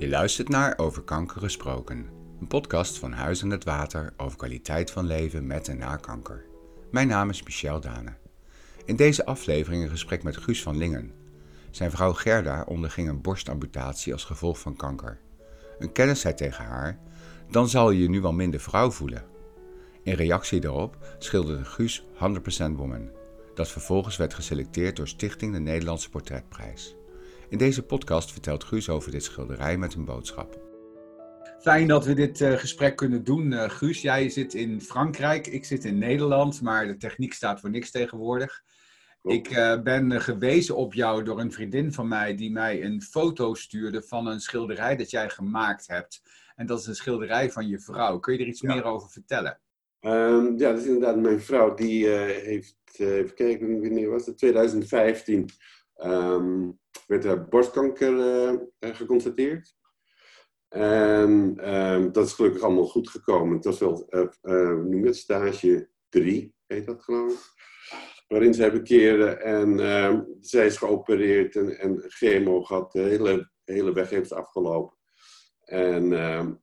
[0.00, 2.06] Je luistert naar Over Kanker Gesproken,
[2.40, 6.44] een podcast van Huis aan het Water over kwaliteit van leven met en na kanker.
[6.90, 8.14] Mijn naam is Michel Dane.
[8.84, 11.12] In deze aflevering een gesprek met Guus van Lingen.
[11.70, 15.20] Zijn vrouw Gerda onderging een borstamputatie als gevolg van kanker.
[15.78, 16.98] Een kennis zei tegen haar:
[17.50, 19.24] Dan zal je je nu wel minder vrouw voelen.
[20.02, 22.16] In reactie daarop schilderde Guus 100%
[22.76, 23.10] Woman,
[23.54, 26.94] dat vervolgens werd geselecteerd door Stichting de Nederlandse Portretprijs.
[27.50, 30.60] In deze podcast vertelt Guus over dit schilderij met een boodschap.
[31.60, 34.02] Fijn dat we dit uh, gesprek kunnen doen, uh, Guus.
[34.02, 38.62] Jij zit in Frankrijk, ik zit in Nederland, maar de techniek staat voor niks tegenwoordig.
[39.22, 43.54] Ik uh, ben gewezen op jou door een vriendin van mij die mij een foto
[43.54, 46.22] stuurde van een schilderij dat jij gemaakt hebt.
[46.56, 48.18] En dat is een schilderij van je vrouw.
[48.18, 48.74] Kun je er iets ja.
[48.74, 49.60] meer over vertellen?
[50.00, 51.74] Um, ja, dat is inderdaad mijn vrouw.
[51.74, 54.38] Die heeft, even kijken, wanneer was het?
[54.38, 55.48] 2015.
[56.04, 58.12] Um, werd er borstkanker
[58.80, 59.74] uh, geconstateerd.
[60.68, 63.56] En uh, dat is gelukkig allemaal goed gekomen.
[63.56, 64.06] Het was wel
[64.42, 67.68] uh, nu met stage 3, heet dat geloof ik.
[68.28, 72.92] Waarin zij bekeerde en ehm, zij is geopereerd en, en chemo gehad.
[72.92, 74.96] De hele, hele weg heeft afgelopen.
[75.64, 76.54] En ehm,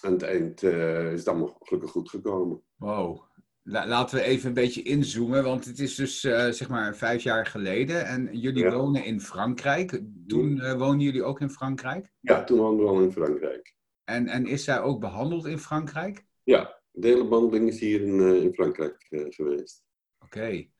[0.00, 2.62] aan het eind is het allemaal gelukkig goed gekomen.
[2.76, 3.22] Wow,
[3.62, 7.46] Laten we even een beetje inzoomen, want het is dus uh, zeg maar vijf jaar
[7.46, 8.70] geleden en jullie ja.
[8.70, 10.00] wonen in Frankrijk.
[10.26, 12.12] Toen uh, woonden jullie ook in Frankrijk?
[12.20, 13.74] Ja, toen woonden we al in Frankrijk.
[14.04, 16.26] En, en is zij ook behandeld in Frankrijk?
[16.42, 19.84] Ja, de hele behandeling is hier in, uh, in Frankrijk geweest.
[20.24, 20.36] Oké.
[20.36, 20.70] Okay.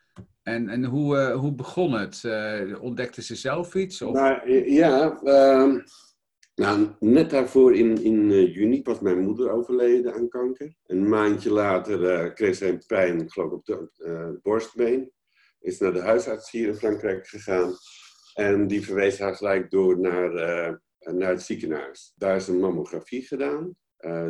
[0.43, 2.25] En, en hoe, hoe begon het?
[2.81, 4.03] ontdekte ze zelf iets?
[4.03, 4.15] Of?
[4.15, 5.79] Nou, ja, ehm,
[6.55, 10.75] nou, net daarvoor in, in uh, juni was mijn moeder overleden aan kanker.
[10.87, 15.13] Een maandje later uh, kreeg zij een pijn, geloof op de uh, borstbeen.
[15.61, 17.75] Is naar de huisarts hier in Frankrijk gegaan.
[18.35, 20.33] En die verwees haar gelijk door naar,
[20.99, 22.13] naar het ziekenhuis.
[22.17, 23.77] Daar is een mammografie gedaan.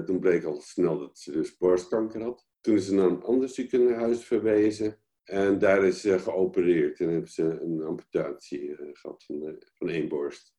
[0.05, 2.47] toen bleek al snel dat ze dus borstkanker had.
[2.61, 4.99] Toen is ze naar een ander ziekenhuis verwezen.
[5.25, 10.55] En daar is ze geopereerd en hebben ze een amputatie gehad van, van één borst.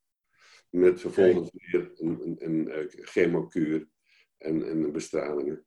[0.72, 3.88] Met vervolgens weer een, een, een, een chemokuur
[4.38, 5.66] en, en bestralingen.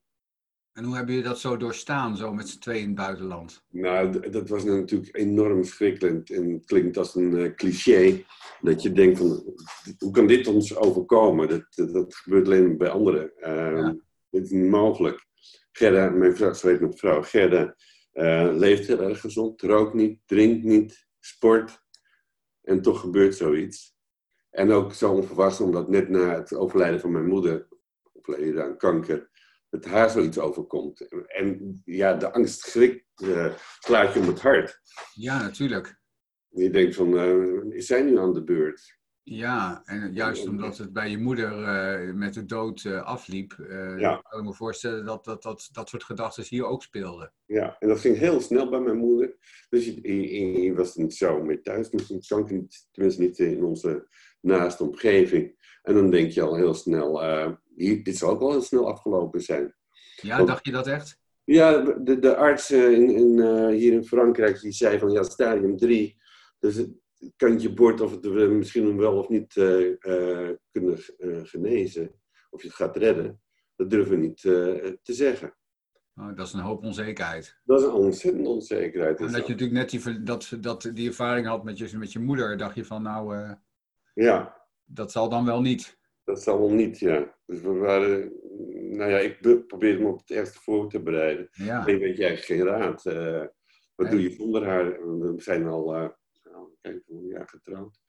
[0.73, 3.65] En hoe hebben jullie dat zo doorstaan, zo met z'n tweeën in het buitenland?
[3.69, 6.31] Nou, dat was natuurlijk enorm schrikkelijk.
[6.31, 8.25] En het klinkt als een uh, cliché.
[8.61, 9.55] Dat je denkt van,
[9.99, 11.49] hoe kan dit ons overkomen?
[11.49, 13.33] Dat, dat, dat gebeurt alleen bij anderen.
[13.37, 13.97] Uh, ja.
[14.31, 15.27] Dit is niet mogelijk.
[15.73, 17.77] Gerda, mijn vrouw, zo heet mijn vrouw, Gerda,
[18.13, 19.63] uh, leeft heel erg gezond.
[19.63, 21.83] Rookt niet, drinkt niet, sport.
[22.63, 23.94] En toch gebeurt zoiets.
[24.55, 27.69] En ook zo onverwacht, omdat net na het overlijden van mijn moeder,
[28.13, 29.31] overleden aan kanker,
[29.71, 31.25] het haar zoiets overkomt.
[31.27, 34.81] En ja, de angst schrikt, uh, slaat je om het hart.
[35.15, 36.01] Ja, natuurlijk.
[36.49, 38.99] Je denkt van, uh, is zij nu aan de beurt?
[39.27, 41.59] Ja, en juist omdat het bij je moeder
[42.09, 43.57] uh, met de dood afliep,
[43.99, 44.17] ja.
[44.29, 47.33] kan ik me voorstellen dat dat, dat dat soort gedachten hier ook speelden.
[47.47, 49.37] Ja, en dat ging heel snel bij mijn moeder.
[49.69, 52.29] Dus je, je, je was er niet zo mee thuis, dus niet,
[52.91, 54.07] tenminste niet in onze
[54.41, 55.79] naast de omgeving.
[55.83, 57.23] En dan denk je al heel snel,
[57.77, 59.75] hier, dit zal ook wel heel snel afgelopen zijn.
[60.21, 61.19] Ja, Want, dacht je dat echt?
[61.45, 66.17] Ja, de, de arts in, in, hier in Frankrijk die zei van ja, stadium 3.
[66.59, 66.85] Dus
[67.37, 69.53] kantje bord of het we misschien wel of niet
[70.71, 70.99] kunnen
[71.47, 72.21] genezen.
[72.51, 73.43] Of je het gaat redden.
[73.77, 75.57] Dat durven we niet te zeggen.
[76.17, 77.61] Oh, dat is een hoop onzekerheid.
[77.65, 79.19] Dat is een ontzettende onzekerheid.
[79.21, 82.19] En dat je natuurlijk net die, dat, dat, die ervaring had met je, met je
[82.19, 83.55] moeder, dacht je van nou,
[84.15, 84.63] ja.
[84.85, 85.99] Dat zal dan wel niet.
[86.25, 87.37] Dat zal wel niet, ja.
[87.47, 88.33] Dus we waren,
[88.97, 91.49] nou ja, ik probeerde me op het ergste voor te bereiden.
[91.51, 91.87] Ja.
[91.87, 93.05] Ik weet je eigenlijk geen raad.
[93.05, 93.47] Uh,
[93.95, 94.11] wat nee.
[94.11, 94.85] doe je zonder haar?
[95.19, 96.09] We zijn al, uh,
[96.85, 98.01] kijk, hoeveel jaar getrouwd?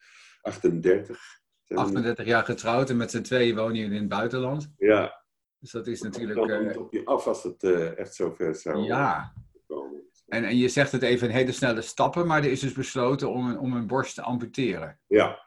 [0.41, 1.19] 38.
[1.67, 4.73] 38 jaar getrouwd en met z'n tweeën wonen jullie in het buitenland.
[4.77, 5.23] Ja.
[5.59, 6.47] Dus dat is natuurlijk...
[6.47, 9.33] Dan komt op je af als het uh, echt zover zou ja.
[9.67, 10.03] komen.
[10.27, 13.29] En, en je zegt het even in hele snelle stappen, maar er is dus besloten
[13.29, 14.99] om, om een borst te amputeren.
[15.07, 15.45] Ja,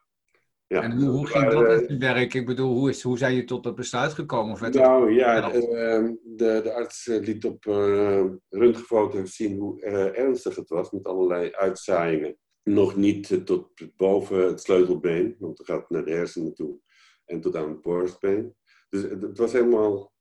[0.69, 0.83] ja.
[0.83, 2.35] En hoe, hoe ging dat in het werk?
[2.35, 4.53] Ik bedoel, hoe, is, hoe zijn je tot dat besluit gekomen?
[4.53, 9.81] Of nou ja, de, ehm, de, de, arts eh, liet op uh, röntgenfoto's zien hoe
[9.81, 12.39] uh, ernstig het was met allerlei uitzaaiingen.
[12.69, 16.81] Nog niet tot boven het sleutelbeen, want het gaat naar de hersenen toe
[17.25, 18.57] en tot aan het borstbeen.
[18.89, 20.13] Dus het, het was helemaal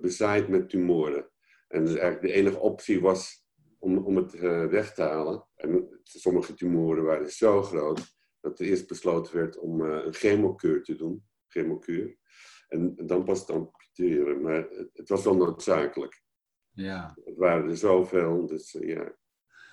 [0.00, 1.30] bezaaid met tumoren.
[1.68, 3.46] En dus eigenlijk de enige optie was
[3.78, 4.38] om, om het
[4.70, 5.46] weg te halen.
[5.54, 10.82] En sommige tumoren waren zo groot dat er eerst besloten werd om uh, een chemokuur
[10.82, 11.24] te doen.
[11.48, 12.16] Chemokuur.
[12.68, 14.42] En, en dan pas het amputeren.
[14.42, 16.22] Maar het, het, was wel noodzakelijk.
[16.70, 17.16] Ja.
[17.24, 19.18] Het waren er zoveel, dus uh, ja.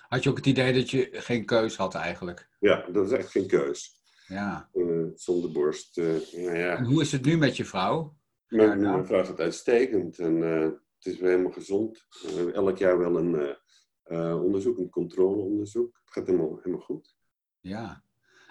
[0.08, 2.48] Had je ook het idee dat je geen keus had eigenlijk?
[2.58, 3.96] Ja, dat was echt geen keus.
[4.26, 4.68] Ja.
[4.72, 5.98] eh, zonder borst.
[5.98, 6.76] eh, ja, ja.
[6.76, 8.16] En hoe is het nu met je vrouw?
[8.48, 8.76] Nou.
[8.76, 10.62] mijn vrouw gaat uitstekend en eh,
[10.98, 12.06] het is weer helemaal gezond.
[12.52, 13.56] Elk jaar wel een
[14.42, 16.00] onderzoek, een controleonderzoek.
[16.04, 17.16] Het gaat helemaal, helemaal goed.
[17.60, 18.02] Ja.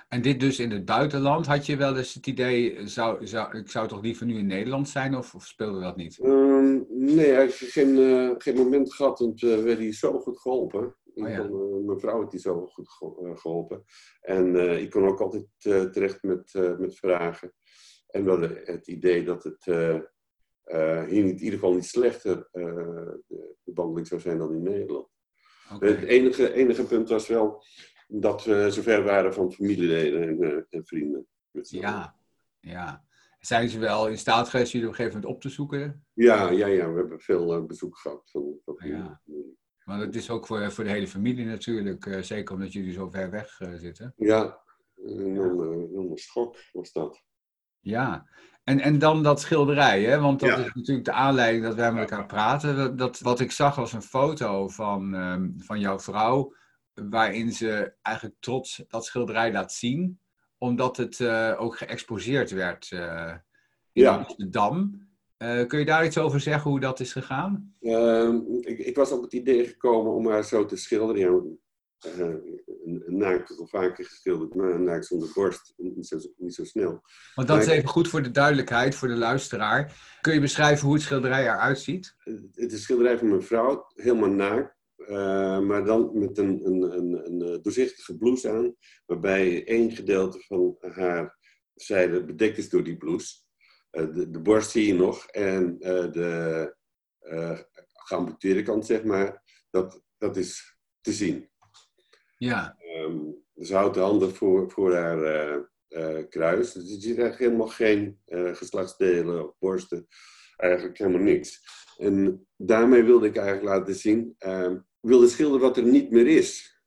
[0.08, 1.46] En dit dus in het buitenland.
[1.46, 4.90] Had je wel eens het idee, zou, zou, ik zou toch liever nu in Nederland
[4.90, 6.20] zijn of, of speelde dat niet?
[6.20, 7.96] Ehm, nee, hij heeft geen,
[8.38, 10.96] geen moment gehad, want we werden hier zo goed geholpen.
[11.18, 11.40] Oh ja.
[11.40, 12.88] Eh, mijn vrouw heeft die zo goed
[13.24, 13.84] eh, geholpen.
[14.22, 17.54] En eh, ik kon ook altijd eh, terecht met, met vragen.
[18.08, 23.24] En we hadden het idee dat het hier in ieder geval niet slechter de,
[23.64, 25.08] de behandeling zou zijn dan in Nederland.
[25.80, 27.64] Het enige, enige punt was wel
[28.08, 31.28] dat we zover waren van familieleden en, en vrienden.
[31.52, 32.20] Ja,
[32.60, 33.06] ja.
[33.40, 36.06] Zijn ze wel in staat geweest jullie op een gegeven moment op te zoeken?
[36.14, 39.22] Ja, ja, ja, we hebben veel bezoek gehad van, van Ja.
[39.88, 43.10] Want het is ook voor, voor de hele familie natuurlijk, eh, zeker omdat jullie zo
[43.10, 44.14] ver weg eh, zitten.
[44.18, 44.60] Ja,
[44.96, 47.24] een enorme, schok was dat.
[47.80, 48.28] Ja,
[48.64, 50.20] en, en dan dat schilderij, hè?
[50.20, 50.58] want dat Ja.
[50.58, 52.76] is natuurlijk de aanleiding dat wij met elkaar praten.
[52.76, 56.54] Dat, dat, wat ik zag was een foto van, ehm, van jouw vrouw,
[56.94, 60.20] waarin ze eigenlijk trots dat schilderij laat zien,
[60.58, 63.34] omdat het eh, ook geëxposeerd werd eh,
[63.92, 64.16] in Ja.
[64.18, 65.07] Amsterdam.
[65.38, 67.74] Eh, kun je daar iets over zeggen hoe dat is gegaan?
[67.82, 71.22] Ehm, ik, ik was op het idee gekomen om haar zo te schilderen.
[71.22, 71.42] Ja,
[72.12, 72.20] eh,
[72.86, 76.64] een, een naakt al vaker geschilderd, maar een naakt zonder borst niet zo, niet zo
[76.64, 77.02] snel.
[77.36, 79.94] Want dat is Maar even goed voor de duidelijkheid, voor de luisteraar.
[80.22, 82.16] Kun je beschrijven hoe het schilderij eruit ziet?
[82.24, 84.76] Het is een schilderij van mijn vrouw, helemaal naakt.
[84.96, 88.76] eh, maar dan met een, een, een, een doorzichtige blouse aan,
[89.06, 91.38] waarbij één gedeelte van haar
[91.74, 93.36] zijde bedekt is door die blouse.
[93.98, 96.76] Eh, de, de borst zie je nog en eh, de
[97.20, 97.60] eh
[97.94, 101.50] geamputeerde kant, zeg maar, dat, dat is te zien.
[102.38, 103.18] Ja, Ehm,
[103.56, 105.70] ze houdt de handen voor, voor haar
[106.30, 106.72] kruis.
[106.72, 108.20] Dus je ziet eigenlijk helemaal geen
[108.54, 110.08] geslachtsdelen of borsten.
[110.56, 111.62] Eigenlijk helemaal niks.
[111.98, 116.28] En daarmee wilde ik eigenlijk laten zien, ehm, ik wilde schilderen wat er niet meer
[116.28, 116.82] is.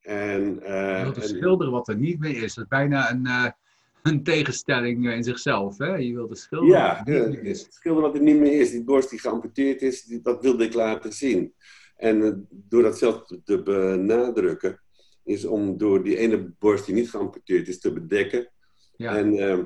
[0.00, 2.54] En, eh, je wilt schilderen wat er niet meer is.
[2.54, 3.54] Dat is bijna een,
[4.02, 5.78] een tegenstelling in zichzelf.
[5.78, 5.94] Hè?
[5.94, 7.66] Je wilt ja, er niet eh, meer is.
[7.70, 8.70] schilderen wat er niet meer is.
[8.70, 11.54] Die borst die geamputeerd is, die- dat wilde ik laten zien.
[11.96, 14.80] En eh, door dat zelf te- benadrukken,
[15.24, 18.52] is om door die ene borst die niet geamputeerd is te bedekken.
[18.96, 19.64] Ja, En ehm,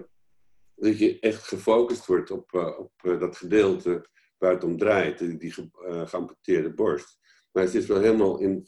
[0.74, 4.06] dat je echt gefocust wordt op, eh, op eh, dat gedeelte
[4.38, 5.68] waar het om draait, die, die ge,
[6.06, 7.18] geamputeerde borst.
[7.52, 8.66] Maar het is wel helemaal in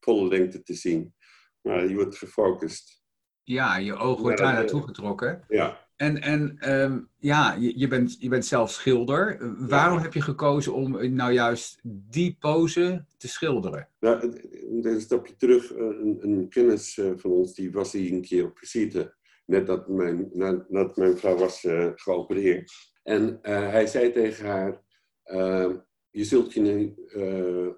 [0.00, 1.14] volle lengte te zien.
[1.62, 3.04] Maar je wordt gefocust.
[3.46, 5.44] Ja, je oog wordt daar naartoe getrokken.
[5.48, 5.84] Ja.
[5.96, 9.38] En, en ehm, ja, je, je, bent, je bent zelf schilder.
[9.68, 13.88] Waarom heb je gekozen om eh, nou juist die pose te schilderen?
[14.00, 14.40] Nou,
[14.82, 15.72] een stapje terug.
[15.72, 19.14] eh, Een, een kennis eh, van ons die was hier een keer op visite.
[19.46, 22.72] Net dat mijn, nadat mijn vrouw was eh, geopereerd.
[23.02, 24.82] En hij zei tegen haar:
[25.22, 25.70] eh,
[26.10, 26.94] Je zult je nu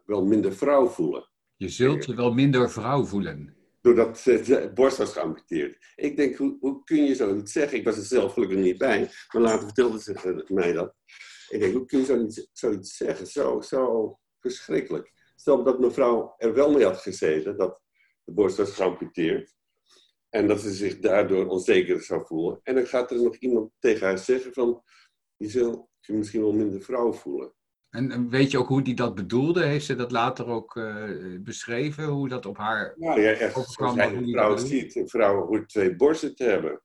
[0.05, 1.29] wel minder vrouw voelen.
[1.57, 3.57] Je zult je wel minder vrouw voelen.
[3.81, 5.93] Doordat eh, de borst was geamputeerd.
[5.97, 7.79] Ik denk, hoe, hoe kun je zoiets zeggen?
[7.79, 10.95] Ik was er zelf gelukkig niet bij, maar later vertelde ze eh, mij dat.
[11.49, 13.27] Ik denk, hoe kun je zoiets, zoiets zeggen?
[13.27, 15.13] Zo, zo verschrikkelijk.
[15.37, 17.81] Stel dat mevrouw er wel mee had gezeten, dat
[18.25, 19.57] de borst was geamputeerd.
[20.29, 22.61] En dat ze zich daardoor onzeker zou voelen.
[22.63, 24.83] En dan gaat er nog iemand tegen haar zeggen van,
[25.37, 27.53] je zult je misschien wel minder vrouw voelen.
[27.91, 29.65] En, weet je ook hoe die dat bedoelde?
[29.65, 31.05] Heeft ze dat later ook eh,
[31.41, 32.05] beschreven?
[32.05, 32.95] Hoe dat op haar...
[32.97, 34.97] Nou ja, echt, Overkwam hoe een vrouw ziet.
[34.97, 36.83] Een vrouw hoort twee borsten te hebben.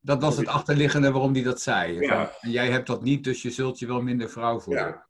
[0.00, 2.00] Dat was het achterliggende waarom die dat zei.
[2.00, 2.32] Ja.
[2.40, 4.84] En jij hebt dat niet, dus je zult je wel minder vrouw voelen.
[4.84, 5.06] Ja,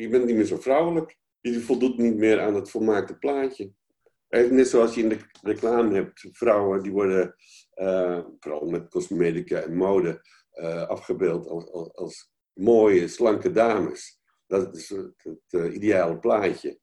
[0.00, 1.16] je bent niet meer zo vrouwelijk.
[1.40, 3.70] Je voldoet niet meer aan het volmaakte plaatje.
[4.28, 7.34] Eh, Net zoals je in de reclame hebt, vrouwen die worden,
[7.70, 10.34] eh, vooral met cosmetica en mode,
[10.88, 14.20] afgebeeld als, als, als mooie, slanke dames.
[14.46, 16.78] Dat is het, het eh, ideale plaatje.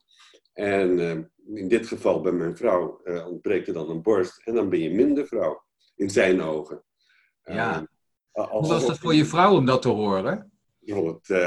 [0.54, 1.18] En eh,
[1.56, 4.80] in dit geval bij mijn vrouw eh, ontbreekt er dan een borst en dan ben
[4.80, 5.64] je minder vrouw,
[5.96, 6.84] in zijn ogen.
[7.44, 7.88] Ja.
[8.32, 10.52] Eh, Hoe was dat voor je vrouw om dat te horen?
[10.80, 11.38] ik vond het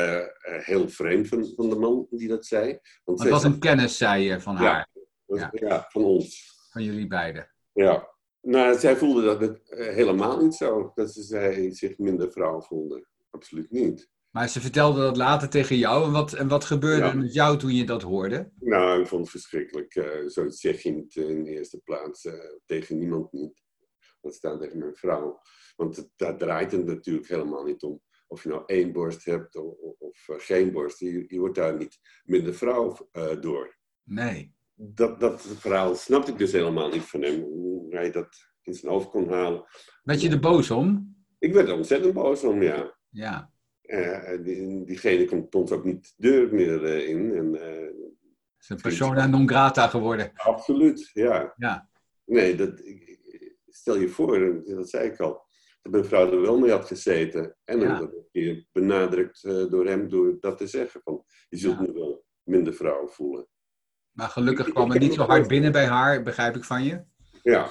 [0.64, 2.78] heel vreemd van, van de man die dat zei.
[3.04, 4.88] Want het was een kennis, zei je, van haar,
[5.26, 5.50] ja.
[5.52, 5.86] ja.
[5.88, 6.52] van ons.
[6.70, 7.50] van jullie beiden.
[7.72, 8.14] Ja.
[8.40, 10.92] Nou, zij voelde dat het helemaal niet zo.
[10.94, 13.06] Dat ze zij zich minder vrouw voelde.
[13.30, 14.10] Absoluut niet.
[14.36, 16.04] Maar ze vertelde dat later tegen jou.
[16.04, 17.12] En wat, en wat gebeurde Ja.
[17.12, 18.50] met jou toen je dat hoorde?
[18.58, 19.94] Nou, ik vond het verschrikkelijk.
[19.94, 22.34] Eh, zoiets zeg je niet eh, in de eerste plaats eh,
[22.66, 23.62] tegen niemand niet.
[24.20, 25.40] Dat staat tegen mijn vrouw.
[25.76, 28.00] Want het, daar draait het natuurlijk helemaal niet om.
[28.26, 30.98] Of je nou één borst hebt of, of, of, geen borst.
[30.98, 33.08] Je, je wordt daar niet minder vrouw
[33.40, 33.76] door.
[34.02, 34.54] Nee.
[34.74, 37.42] dat, dat verhaal snapte ik dus helemaal niet van hem.
[37.42, 39.64] Hoe hij dat in zijn hoofd kon halen.
[40.02, 41.16] Werd je er boos om?
[41.38, 42.98] Ik werd er ontzettend boos om, ja.
[43.08, 43.54] Ja.
[43.86, 47.34] Uh, die, diegene komt ons ook niet de deur meer uh, in.
[47.34, 48.04] En, uh,
[48.58, 50.30] is een persona non grata geworden.
[50.34, 51.54] Absoluut, ja.
[51.56, 51.88] ja.
[52.24, 52.82] Nee, dat,
[53.66, 55.46] stel je voor, dat zei ik al,
[55.82, 57.56] dat mijn vrouw er wel mee had gezeten.
[57.64, 58.00] En ja.
[58.00, 61.00] een keer benadrukt door hem door dat te zeggen.
[61.04, 61.82] Van, je zult ja.
[61.82, 63.48] nu wel minder vrouw voelen.
[64.12, 67.04] Maar gelukkig kwam het niet zo hard binnen bij haar, begrijp ik van je?
[67.42, 67.68] Ja.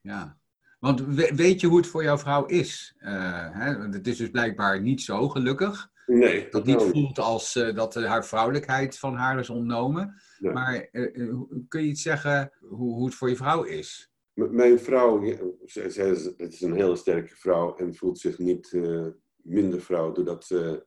[0.00, 0.38] Ja.
[0.86, 1.00] Want
[1.34, 2.94] weet je hoe het voor jouw vrouw is?
[2.98, 3.08] Uh,
[3.52, 3.88] hè?
[3.88, 5.90] Het is dus blijkbaar niet zo gelukkig.
[6.06, 6.48] Nee.
[6.50, 10.14] Dat niet voelt als uh, dat haar vrouwelijkheid van haar is ontnomen.
[10.38, 10.52] Nee.
[10.52, 14.10] Maar uh, kun je iets zeggen hoe, hoe, het voor je vrouw is?
[14.34, 15.22] M mijn vrouw,
[15.64, 18.78] zij, zij, het is een hele sterke vrouw en voelt zich niet
[19.36, 20.86] minder vrouw doordat ze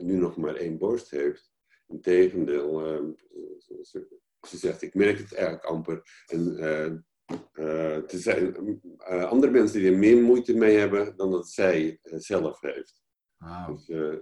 [0.00, 1.52] nu nog maar één borst heeft.
[1.86, 2.78] Integendeel,
[3.82, 4.06] ze,
[4.40, 6.02] ze zegt, ik merk het eigenlijk amper.
[6.26, 7.04] En
[7.54, 8.56] uh, er zijn
[9.10, 13.02] uh, andere mensen die er meer moeite mee hebben dan dat zij uh, zelf heeft.
[13.36, 13.76] Wow.
[13.86, 14.18] Dus,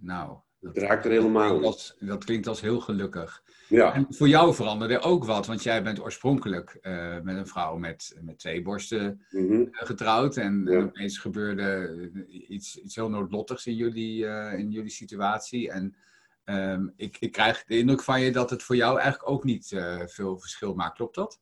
[0.00, 3.42] nou, dat, raakt er helemaal dat, dat klinkt als heel gelukkig.
[3.68, 3.94] Ja.
[3.94, 6.78] En voor jou veranderde ook wat, want jij bent oorspronkelijk
[7.22, 9.68] met een vrouw met, met twee borsten mm -hmm.
[9.70, 10.36] getrouwd.
[10.36, 10.72] En, Ja.
[10.78, 12.10] en opeens gebeurde
[12.48, 15.70] iets, iets heel noodlottigs in jullie, in jullie situatie.
[15.70, 15.96] En
[16.44, 19.68] um, ik, ik krijg de indruk van je dat het voor jou eigenlijk ook niet
[20.06, 20.96] veel verschil maakt.
[20.96, 21.40] Klopt dat?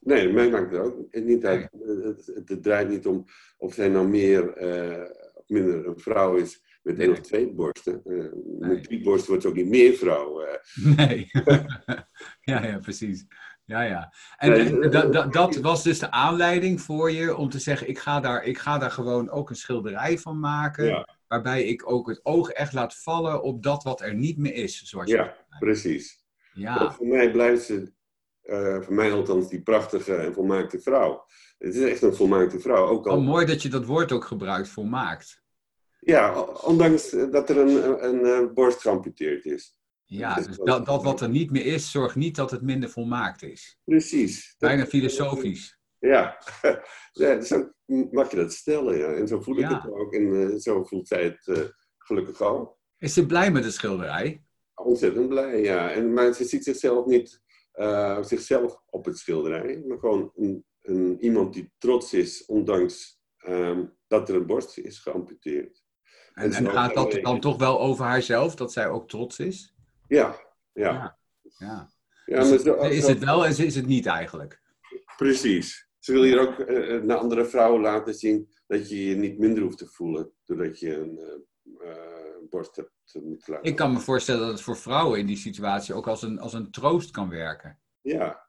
[0.00, 1.68] Nee, mij maakt het ook niet uit.
[2.02, 3.24] Het, het, draait niet om
[3.58, 5.04] of zij nou meer uh,
[5.34, 8.02] of minder een vrouw is met één of twee borsten.
[8.04, 8.74] Uh, Nee.
[8.74, 10.40] Met drie borsten wordt ze ook niet meer vrouw.
[10.40, 10.96] eh.
[10.96, 11.30] Nee.
[12.50, 13.26] ja, ja, precies.
[13.64, 14.12] Ja, ja.
[14.36, 17.58] En, Nee, en eh, dat, dat, dat was dus de aanleiding voor je om te
[17.58, 20.84] zeggen: ik ga daar, ik ga daar gewoon ook een schilderij van maken.
[20.84, 21.08] Ja.
[21.28, 24.82] Waarbij ik ook het oog echt laat vallen op dat wat er niet meer is.
[24.82, 26.24] Zoals je Ja, precies.
[26.52, 26.92] Want ja.
[26.92, 27.92] voor mij blijft ze,
[28.42, 31.24] eh, voor mij althans, die prachtige en volmaakte vrouw.
[31.58, 32.86] Het is echt een volmaakte vrouw.
[32.86, 35.42] Ook al, Oh, mooi dat je dat woord ook gebruikt, volmaakt.
[36.00, 39.78] Ja, ondanks dat er een, een, een, eh, borst geamputeerd is.
[40.04, 43.42] Ja, Dus dat- dat, wat er niet meer is, zorgt niet dat het minder volmaakt
[43.42, 43.78] is.
[43.84, 44.54] Precies.
[44.58, 45.78] Dat- Bijna filosofisch.
[45.98, 46.38] Ja.
[47.12, 47.70] ja, zo
[48.10, 49.12] mag je dat stellen, ja.
[49.12, 49.80] En zo voel ik Ja.
[49.82, 50.12] het ook.
[50.14, 52.78] En eh, zo voelt zij het gelukkig ook.
[52.98, 54.42] Is ze blij met de schilderij?
[54.74, 55.90] Ontzettend blij, ja.
[55.90, 57.40] En, maar ze ziet zichzelf niet
[57.72, 63.84] eh, zichzelf op het schilderij, maar gewoon een, een, iemand die trots is, ondanks ehm,
[64.06, 65.84] dat er een borst is geamputeerd.
[66.34, 69.38] En, En en zo gaat dat dan toch wel over haarzelf, dat zij ook trots
[69.38, 69.74] is?
[70.08, 70.36] Ja,
[70.72, 70.92] ja.
[70.92, 71.18] Ja.
[71.58, 71.90] Ja.
[72.26, 74.62] ja Is, het, zo- is zo- het wel en is het niet eigenlijk?
[75.16, 75.88] Precies.
[75.98, 79.62] Ze wil hier ook eh, naar andere vrouwen laten zien dat je je niet minder
[79.62, 81.18] hoeft te voelen doordat je een
[82.50, 82.90] borst hebt
[83.22, 83.70] moeten laten.
[83.70, 86.52] Ik kan me voorstellen dat het voor vrouwen in die situatie ook als een, als
[86.52, 87.80] een troost kan werken.
[88.00, 88.48] Ja,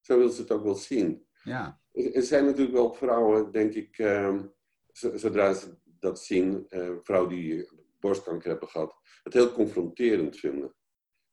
[0.00, 1.26] zo wil ze het ook wel zien.
[1.42, 4.46] Ja, Er zijn natuurlijk wel vrouwen, denk ik, ehm,
[4.92, 7.68] zo- zodra ze dat zien, eh, vrouwen die
[8.00, 10.74] borstkanker hebben gehad, het heel confronterend vinden.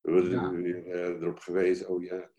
[0.01, 0.51] We worden Ja.
[0.91, 2.29] eh, erop gewezen, oh ja,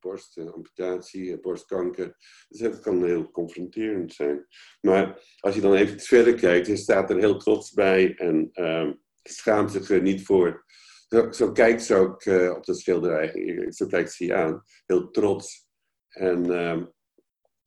[0.00, 2.16] borstamputatie, eh, borstkanker.
[2.48, 4.46] Dus dat kan heel confronterend zijn.
[4.80, 8.92] Maar als je dan even verder kijkt, hij staat er heel trots bij en ehm,
[9.32, 10.64] schaamt zich er niet voor.
[11.08, 15.10] Zo, zo kijkt ze ook eh, op de schilderij, zo kijkt ze je aan, heel
[15.10, 15.66] trots.
[16.08, 16.84] En ehm,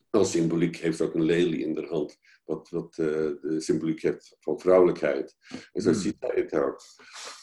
[0.09, 4.01] als symboliek heeft ze ook een lelie in de hand, wat, wat eh, de symboliek
[4.01, 5.35] heeft van vrouwelijkheid.
[5.71, 5.99] En zo Hmm.
[5.99, 6.81] ziet hij het ook.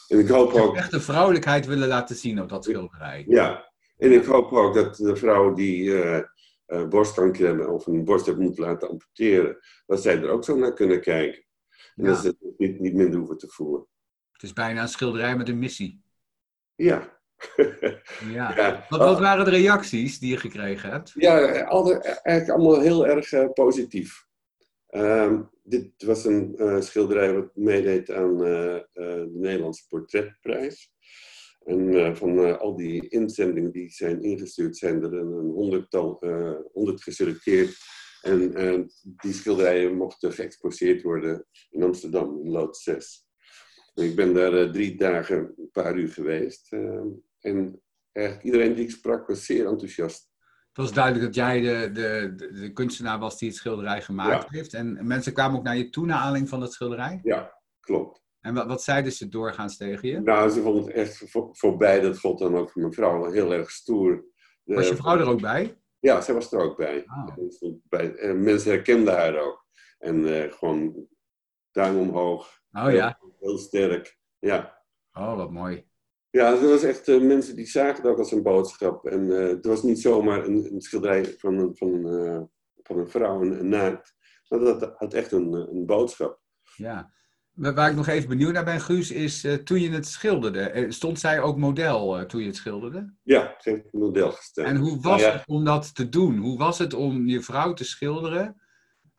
[0.09, 3.25] En ik hoop ik ook, echt de vrouwelijkheid willen laten zien op dat schilderij.
[3.29, 6.23] ja, en ik hoop ook dat de vrouwen die eh,
[6.67, 10.57] eh, borstkanker hebben of een borst hebben moeten laten amputeren, dat zij er ook zo
[10.57, 11.45] naar kunnen kijken.
[11.95, 12.11] En Ja.
[12.11, 13.87] dat ze het niet, niet minder hoeven te voelen.
[14.45, 16.03] Is bijna een schilderij met een missie.
[16.75, 17.15] Ja.
[18.33, 18.57] Ja.
[18.57, 18.87] ja.
[18.89, 21.13] Wat, wat waren de reacties die je gekregen hebt?
[21.15, 21.39] Ja,
[22.23, 24.27] eigenlijk allemaal heel erg eh, positief.
[24.87, 30.93] Ehm, dit was een eh, schilderij wat meedeed aan eh, de Nederlandse Portretprijs.
[31.65, 36.23] En van al die inzendingen die zijn ingestuurd, zijn er een, honderdtal,
[36.73, 37.77] honderd geselecteerd.
[38.23, 38.53] En
[39.03, 43.25] die schilderijen mochten geëxposeerd worden in Amsterdam, in Lood 6.
[43.95, 46.73] Ik ben daar eh, drie dagen, een paar uur geweest.
[46.73, 47.07] ehm,
[47.41, 47.83] en
[48.13, 50.33] eigenlijk iedereen die ik sprak was zeer enthousiast.
[50.69, 54.49] Het was duidelijk dat jij de, de, de, kunstenaar was die het schilderij gemaakt Ja.
[54.59, 54.75] heeft.
[54.75, 57.21] En mensen kwamen ook naar je toe naar aanleiding van dat schilderij.
[57.23, 58.23] Ja, klopt.
[58.41, 60.21] En wat, wat zeiden ze doorgaans tegen je?
[60.21, 62.01] Nou, ze vond het echt voor, voorbij.
[62.01, 64.25] Dat God dan ook mijn vrouw heel erg stoer.
[64.63, 65.79] De- Was je vrouw er ook bij?
[65.99, 67.05] Ja, zij was er ook bij.
[67.37, 69.67] En stond bij en mensen herkenden haar ook.
[69.99, 71.07] En eh, gewoon
[71.75, 72.61] duim omhoog.
[72.73, 73.19] Oh ja.
[73.41, 74.19] Heel sterk.
[74.39, 74.83] Ja.
[75.13, 75.87] Oh, wat mooi.
[76.31, 79.07] Ja, er was echt eh, mensen die zagen het ook als een boodschap.
[79.07, 82.41] En eh, het was niet zomaar een, een schilderij van, een- van, eh,
[82.83, 84.15] van een vrouw een naakt.
[84.49, 86.41] Maar dat had echt een, een boodschap.
[86.77, 87.13] Ja.
[87.53, 90.87] Waar ik nog even benieuwd naar ben, Guus, is uh, toen je het schilderde.
[90.89, 93.15] Stond zij ook model uh, toen je het schilderde?
[93.23, 94.65] Ja, ze heeft model gestaan.
[94.65, 96.37] En hoe was nou het om dat te doen?
[96.39, 98.61] Hoe was het om je vrouw te schilderen?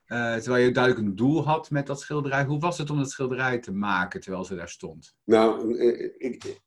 [0.08, 2.46] Uh, terwijl je duidelijk een doel had met dat schilderij.
[2.46, 5.16] Hoe was het om dat schilderij te maken terwijl ze daar stond?
[5.24, 5.78] Nou,
[6.18, 6.62] ik,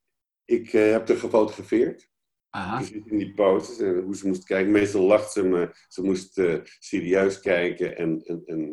[0.45, 2.09] ik heb er gefotografeerd.
[2.51, 2.83] Aha.
[3.05, 4.73] In die poses en hoe ze moest kijken.
[4.73, 6.43] Meestal lacht ze, maar ze moest
[6.79, 8.71] serieus kijken en, en, en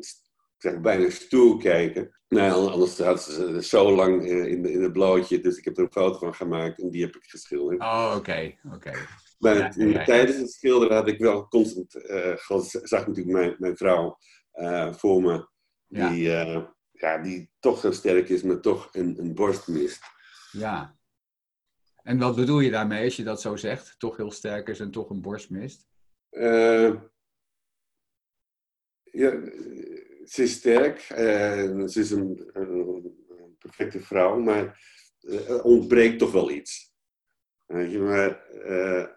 [0.58, 2.20] zeg, bijna stoer kijken.
[2.28, 5.40] Nou, anders had ze zo lang in, in het blootje.
[5.40, 7.82] Dus ik heb er een foto van gemaakt en die heb ik geschilderd.
[7.82, 8.56] Oh, oké.
[8.74, 8.92] oké.
[9.40, 9.74] Maar
[10.06, 11.96] tijdens het schilderen had ik wel constant...
[11.96, 12.36] Uh,
[12.84, 14.18] zag natuurlijk mijn, mijn vrouw
[14.96, 15.48] voor me.
[15.88, 20.04] Die, uh, ja, die toch zo sterk is, maar toch een, een borst mist.
[20.52, 20.98] Ja.
[22.04, 24.00] En wat bedoel je daarmee als je dat zo zegt?
[24.00, 25.88] Toch heel sterk is en toch een borst mist?
[29.16, 29.32] ja,
[30.26, 33.14] ze is sterk, uh, ze is een, een,
[33.60, 34.82] perfecte vrouw, maar
[35.22, 36.94] uh, ontbreekt toch wel iets.
[37.66, 39.08] Weet je, maar uh,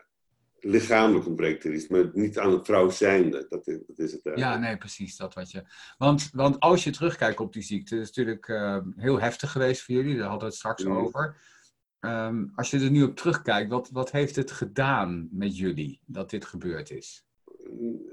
[0.61, 3.47] lichamelijk ontbreekt er iets, maar niet aan het vrouw zijnde.
[3.49, 4.39] Dat is, dat is het eigenlijk.
[4.39, 5.17] Ja, nee, precies.
[5.17, 5.63] Dat wat je...
[5.99, 8.47] want, want als je terugkijkt op die ziekte, is natuurlijk
[8.97, 10.97] heel heftig geweest voor jullie, daar hadden we het straks mm.
[10.97, 11.37] over.
[12.01, 16.31] Um, als je er nu op terugkijkt, wat, wat heeft het gedaan met jullie dat
[16.31, 17.27] dit gebeurd is?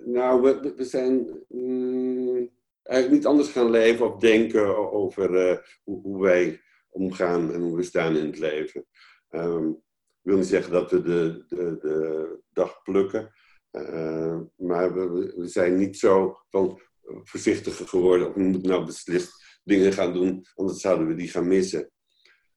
[0.05, 1.27] Nou, we, we zijn.
[1.49, 2.49] Mm,
[2.85, 7.75] eigenlijk niet anders gaan leven of denken over uh, hoe, hoe, wij omgaan en hoe
[7.75, 8.85] we staan in het leven.
[9.29, 9.77] Um, ik
[10.25, 13.31] wil niet zeggen dat we de, de, de dag plukken,
[13.71, 16.81] uh, maar we, we, zijn niet zo van
[17.23, 18.33] voorzichtiger geworden.
[18.33, 21.91] We moeten nou beslist dingen gaan doen, anders zouden we die gaan missen.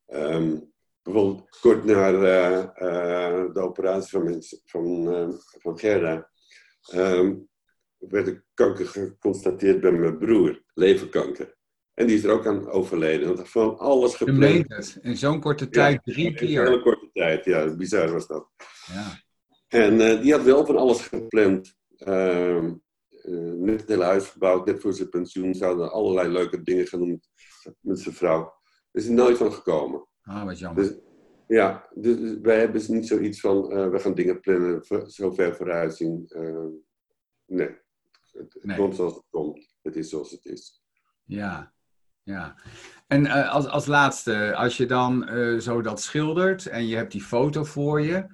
[0.06, 0.72] Um,
[1.02, 6.30] bijvoorbeeld kort na uh, de operatie van, van, van Gerda.
[6.94, 7.48] Um,
[7.98, 11.57] werd ik kanker geconstateerd bij mijn broer, leverkanker.
[11.98, 13.34] En die is er ook aan overleden.
[13.34, 14.64] Want van alles gepland.
[14.68, 14.98] het.
[15.02, 16.48] In zo'n korte tijd, drie keer.
[16.48, 17.76] In hele korte tijd, ja.
[17.76, 18.48] Bizar was dat.
[18.86, 19.22] Ja.
[19.68, 21.74] En uh, die had wel van alles gepland.
[21.98, 22.64] Uh,
[23.22, 25.54] uh, net het hele huis gebouwd, net voor zijn pensioen.
[25.54, 27.20] Zouden allerlei leuke dingen doen
[27.80, 28.42] met zijn vrouw.
[28.90, 30.06] Er is er nooit van gekomen.
[30.22, 30.82] Ah, wat jammer.
[30.82, 30.96] Dus,
[31.46, 35.96] ja, dus wij hebben niet zoiets van, uh, we gaan dingen plannen, zo ver vooruit
[35.96, 36.28] zien.
[37.46, 37.76] nee.
[38.32, 38.76] Het, nee.
[38.76, 39.76] komt zoals het komt.
[39.82, 40.82] Het is zoals het is.
[41.24, 41.76] Ja,
[42.28, 42.54] ja.
[43.06, 47.12] En uh, als, als laatste, als je dan uh, zo dat schildert en je hebt
[47.12, 48.26] die foto voor je,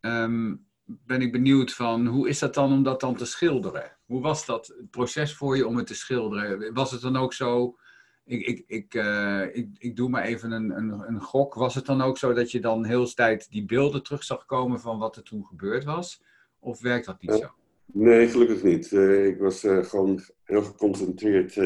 [0.00, 3.96] um, ben ik benieuwd van hoe is dat dan om dat dan te schilderen?
[4.06, 6.74] Hoe was dat het proces voor je om het te schilderen?
[6.74, 7.78] Was het dan ook zo,
[8.24, 11.86] ik, ik, ik, uh, ik, ik doe maar even een, een, een gok, was het
[11.86, 15.16] dan ook zo dat je dan heel tijd die beelden terug zag komen van wat
[15.16, 16.22] er toen gebeurd was?
[16.58, 17.50] Of werkt dat niet zo?
[17.92, 18.92] Nee, gelukkig niet.
[18.92, 21.56] Ik was gewoon heel geconcentreerd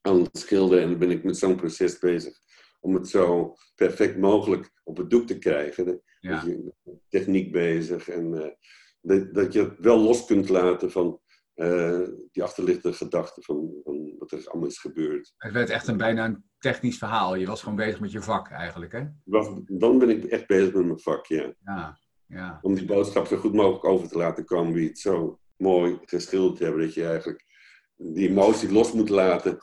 [0.00, 2.38] aan het schilderen en dan ben ik met zo'n proces bezig
[2.80, 6.02] om het zo perfect mogelijk op het doek te krijgen.
[6.20, 6.44] Ja.
[7.08, 8.56] Techniek bezig en
[9.00, 11.20] dat, dat, je het wel los kunt laten van
[12.32, 15.32] die achterliggende gedachten van, van, wat er allemaal is gebeurd.
[15.36, 17.34] Het werd echt een bijna een technisch verhaal.
[17.34, 19.04] Je was gewoon bezig met je vak eigenlijk, hè?
[19.66, 21.54] Dan ben ik echt bezig met mijn vak, ja.
[21.64, 21.98] ja.
[22.30, 22.58] Ja.
[22.62, 26.58] Om die boodschap zo goed mogelijk over te laten komen wie het zo mooi geschilderd
[26.58, 26.82] hebben.
[26.82, 27.44] Dat je eigenlijk
[27.96, 29.58] die emotie los moet laten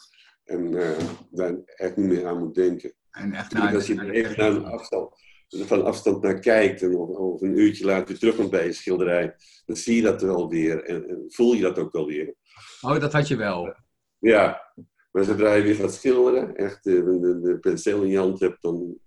[0.47, 0.97] en uh,
[1.29, 2.93] daar echt niet meer aan moet denken.
[3.11, 6.95] En echt naar, als je er even naar een afstand, van afstand naar kijkt en
[6.95, 10.83] of, een uurtje later weer terugkomt bij je schilderij, dan zie je dat wel weer
[10.83, 12.35] en, en, voel je dat ook wel weer.
[12.81, 13.75] Oh, dat had je wel?
[14.17, 14.73] Ja,
[15.11, 18.61] maar zodra je weer gaat schilderen, echt de, de, de penseel in je hand hebt,
[18.61, 18.97] dan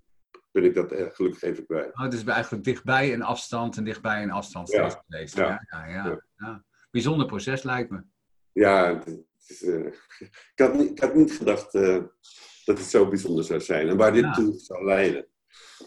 [0.50, 1.98] ben ik dat gelukkig even kwijt.
[1.98, 4.88] Oh, dus eigenlijk dichtbij een afstand en dichtbij een afstand ja.
[4.88, 5.36] geweest.
[5.36, 5.66] Ja.
[5.70, 8.02] Ja, ja, ja bijzonder proces lijkt me.
[8.52, 9.18] Ja, het
[9.50, 9.86] is, uh,
[10.18, 11.98] ik, had niet, ik had niet gedacht uh,
[12.64, 14.32] dat het zo bijzonder zou zijn en waar dit ja.
[14.32, 15.26] toe zou leiden.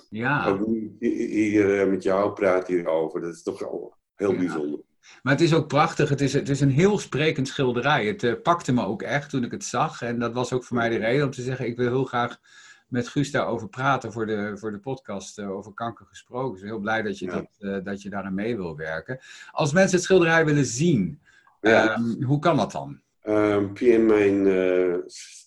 [0.10, 0.48] Ja.
[0.48, 0.68] Ook
[1.00, 4.38] hier uh, met jou praat hierover, dat is toch al heel ja.
[4.38, 4.80] bijzonder.
[5.22, 6.10] Maar het is ook prachtig.
[6.10, 8.06] Het is, het is een heel sprekend schilderij.
[8.06, 10.02] Het uh, pakte me ook echt toen ik het zag.
[10.02, 12.40] En dat was ook voor mij de reden om te zeggen: ik wil heel graag
[12.88, 16.60] met Guus daarover praten voor de, voor de podcast uh, over kanker gesproken.
[16.60, 17.32] Ben heel blij dat je, ja.
[17.32, 19.20] dat, uh, dat je daaraan mee wil werken.
[19.52, 21.22] Als mensen het schilderij willen zien,
[21.62, 21.98] ja.
[21.98, 23.02] um, hoe kan dat dan?
[23.24, 24.96] Um, via mijn uh,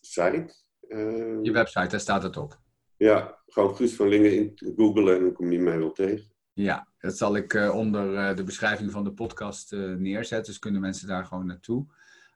[0.00, 0.54] site.
[0.88, 2.60] Um, je website, daar staat het op.
[2.96, 6.32] Ja, gewoon Guus van Lingen in googlen en dan kom je mij wel tegen.
[6.52, 10.52] Ja, dat zal ik onder de beschrijving van de podcast neerzetten.
[10.52, 11.86] Dus kunnen mensen daar gewoon naartoe.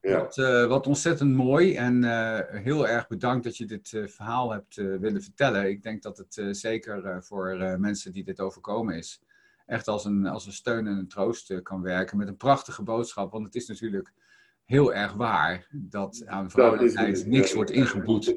[0.00, 0.18] Ja.
[0.18, 0.36] Wat,
[0.68, 2.04] wat, ontzettend mooi en
[2.62, 5.68] heel erg bedankt dat je dit verhaal hebt willen vertellen.
[5.68, 9.22] Ik denk dat het zeker voor mensen die dit overkomen is,
[9.66, 13.32] echt als een, als een steun en een troost kan werken met een prachtige boodschap.
[13.32, 14.12] Want het is natuurlijk
[14.70, 18.36] heel erg waar dat aan vrouwelijkheid niks wordt ingeboet.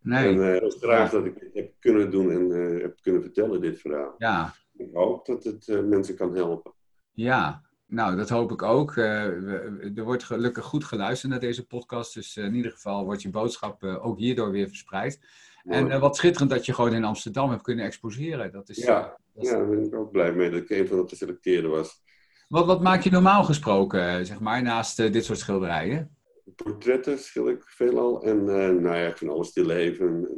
[0.00, 0.28] Nee.
[0.28, 3.80] En uh, graag dat ik dit heb kunnen doen en uh, heb kunnen vertellen, dit
[3.80, 4.14] verhaal.
[4.18, 4.54] Ja.
[4.76, 6.72] Ik hoop dat het uh, mensen kan helpen.
[7.12, 8.96] Ja, nou, dat hoop ik ook.
[8.96, 12.14] er wordt gelukkig goed geluisterd naar deze podcast.
[12.14, 15.20] Dus in ieder geval wordt je boodschap ook hierdoor weer verspreid.
[15.64, 18.52] En wat schitterend dat je gewoon in Amsterdam hebt kunnen exposeren.
[18.52, 19.00] Dat is, ja,
[19.34, 19.50] dat is...
[19.50, 22.02] ja, daar ben ik ook blij mee dat ik een van de geselecteerden was.
[22.48, 26.16] Wat, wat maak je normaal gesproken, zeg maar, naast dit soort schilderijen?
[26.64, 28.22] portretten schil ik veelal.
[28.22, 30.28] En uh, nou ja, ik vind alles te leven, een,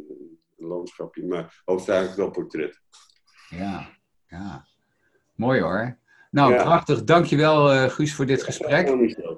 [0.58, 2.80] een landschapje, maar hoofdzakelijk wel portret.
[3.48, 3.88] Ja,
[4.26, 4.66] ja.
[5.34, 5.98] Mooi hoor.
[6.30, 6.62] Nou, ja.
[6.62, 7.04] prachtig.
[7.04, 8.88] Dankjewel uh, Guus voor dit gesprek.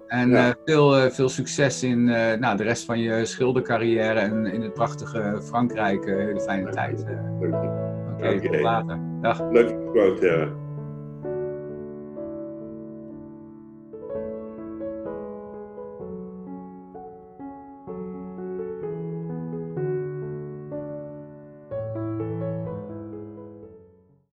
[0.07, 0.49] En ja.
[0.49, 5.41] uh, veel, veel succes in nou, de rest van je schildercarrière en in het prachtige
[5.43, 6.05] Frankrijk.
[6.05, 7.01] hele fijne tijd.
[7.01, 8.99] Oké, okay, tot later.
[9.21, 9.51] Dag.
[9.51, 10.62] Leuk gesproken, ja.